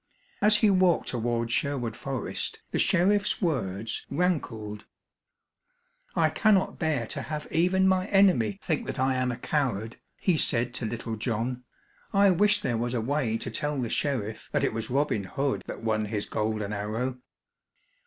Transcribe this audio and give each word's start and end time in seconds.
As 0.41 0.55
he 0.57 0.71
walked 0.71 1.09
toward 1.09 1.51
Sherwood 1.51 1.95
Forest, 1.95 2.59
the 2.71 2.79
sheriff's 2.79 3.39
words 3.39 4.03
rankled. 4.09 4.85
"I 6.15 6.31
cannot 6.31 6.79
bear 6.79 7.05
to 7.05 7.21
have 7.21 7.45
even 7.51 7.87
my 7.87 8.07
enemy 8.07 8.57
think 8.63 8.87
that 8.87 8.97
I 8.97 9.13
am 9.13 9.31
a 9.31 9.37
coward," 9.37 9.97
he 10.17 10.37
said 10.37 10.73
to 10.73 10.87
Little 10.87 11.17
John. 11.17 11.65
"I 12.13 12.31
wish 12.31 12.61
there 12.63 12.77
was 12.79 12.95
a 12.95 12.99
way 12.99 13.37
to 13.37 13.51
tell 13.51 13.79
the 13.79 13.91
sheriff 13.91 14.49
that 14.53 14.63
it 14.63 14.73
was 14.73 14.89
Robin 14.89 15.25
Hood 15.25 15.61
that 15.67 15.83
won 15.83 16.05
his 16.05 16.25
golden 16.25 16.73
arrow." 16.73 17.19